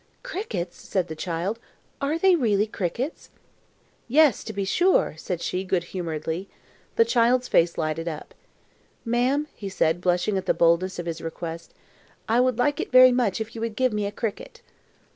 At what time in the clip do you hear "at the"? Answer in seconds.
10.39-10.55